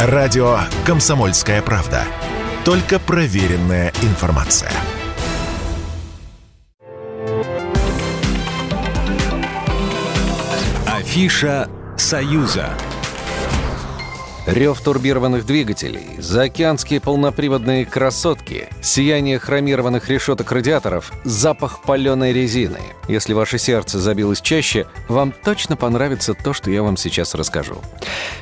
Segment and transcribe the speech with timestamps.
[0.00, 2.04] Радио «Комсомольская правда».
[2.64, 4.70] Только проверенная информация.
[10.86, 12.68] Афиша «Союза».
[14.48, 22.78] Рев турбированных двигателей, заокеанские полноприводные красотки, сияние хромированных решеток радиаторов, запах паленой резины.
[23.08, 27.76] Если ваше сердце забилось чаще, вам точно понравится то, что я вам сейчас расскажу.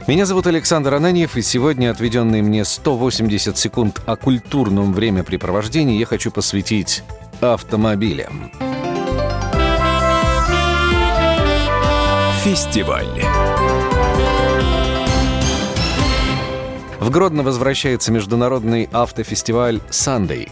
[0.06, 6.30] Меня зовут Александр Ананьев, и сегодня отведенные мне 180 секунд о культурном времяпрепровождении я хочу
[6.30, 7.02] посвятить
[7.41, 8.52] автомобилям.
[12.45, 13.24] Фестиваль.
[17.06, 20.48] В Гродно возвращается международный автофестиваль «Сандей».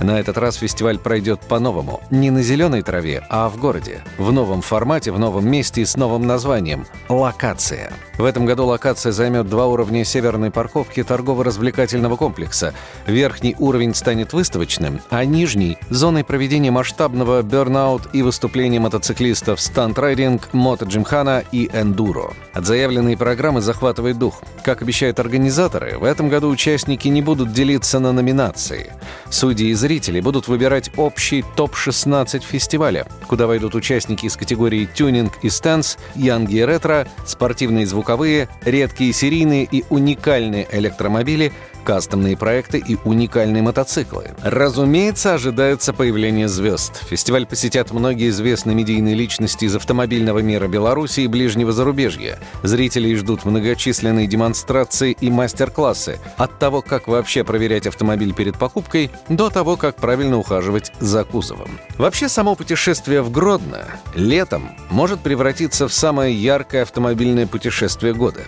[0.00, 2.00] На этот раз фестиваль пройдет по-новому.
[2.10, 4.00] Не на зеленой траве, а в городе.
[4.16, 7.92] В новом формате, в новом месте и с новым названием– «Локация».
[8.16, 12.74] В этом году локация займет два уровня северной парковки торгово-развлекательного комплекса.
[13.06, 21.44] Верхний уровень станет выставочным, а нижний– зоной проведения масштабного бернаут и выступления мотоциклистов стандрайдинг, мотоджимхана
[21.52, 22.32] и эндуро.
[22.52, 24.42] От заявленной программы захватывает дух.
[24.64, 28.92] Как обещают организаторы, в этом году участники не будут делиться на номинации.
[29.30, 35.48] Судьи и зрители будут выбирать общий топ-16 фестиваля, куда войдут участники из категории тюнинг и
[35.48, 41.54] стенс, янги и ретро, спортивные звуковые, редкие серийные и уникальные электромобили–
[41.88, 44.32] кастомные проекты и уникальные мотоциклы.
[44.42, 47.02] Разумеется, ожидается появление звезд.
[47.08, 52.40] Фестиваль посетят многие известные медийные личности из автомобильного мира Беларуси и ближнего зарубежья.
[52.62, 56.18] Зрителей ждут многочисленные демонстрации и мастер-классы.
[56.36, 61.70] От того, как вообще проверять автомобиль перед покупкой, до того, как правильно ухаживать за кузовом.
[61.96, 68.42] Вообще, само путешествие в Гродно летом может превратиться в самое яркое автомобильное путешествие года.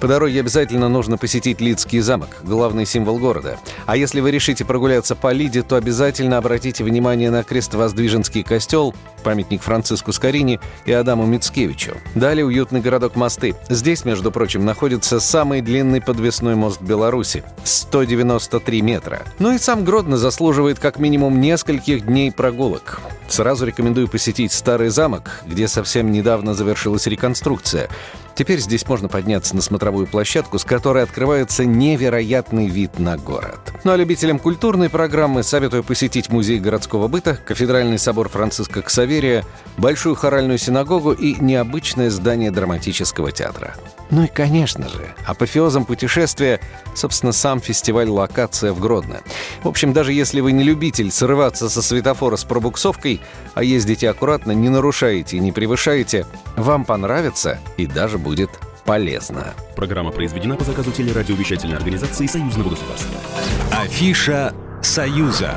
[0.00, 3.58] По дороге обязательно нужно посетить Лидский замок, главный символ города.
[3.86, 9.62] А если вы решите прогуляться по Лиде, то обязательно обратите внимание на Крестовоздвиженский костел, памятник
[9.62, 11.96] Франциску Скорини и Адаму Мицкевичу.
[12.14, 13.54] Далее уютный городок Мосты.
[13.68, 19.22] Здесь, между прочим, находится самый длинный подвесной мост Беларуси– 193 метра.
[19.38, 23.00] Ну и сам Гродно заслуживает как минимум нескольких дней прогулок.
[23.28, 27.88] Сразу рекомендую посетить Старый замок, где совсем недавно завершилась реконструкция.
[28.34, 33.72] Теперь здесь можно подняться на смотровую площадку, с которой открывается невероятный вид на город.
[33.84, 39.44] Ну а любителям культурной программы советую посетить музей городского быта, кафедральный собор Франциска Ксаверия,
[39.76, 43.74] большую хоральную синагогу и необычное здание драматического театра.
[44.10, 46.60] Ну и, конечно же, апофеозом путешествия,
[46.94, 49.20] собственно, сам фестиваль «Локация» в Гродно.
[49.62, 53.20] В общем, даже если вы не любитель срываться со светофора с пробуксовкой,
[53.54, 58.50] а ездите аккуратно, не нарушаете и не превышаете, вам понравится и даже будет
[58.84, 59.54] полезно.
[59.76, 63.16] Программа произведена по заказу телерадиовещательной организации Союзного государства.
[63.72, 64.52] Афиша
[64.82, 65.54] «Союза».